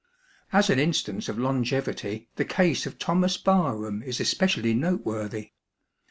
[0.51, 5.51] As an instance of longevity, the case of Thomas Barham is especially noteworthy.